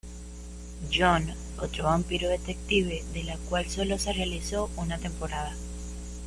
John, 0.91 1.31
otro 1.59 1.83
vampiro 1.83 2.27
detective, 2.27 3.03
de 3.13 3.23
la 3.23 3.37
cual 3.37 3.67
solo 3.69 3.99
se 3.99 4.11
realizó 4.11 4.71
una 4.77 4.97
temporada. 4.97 5.53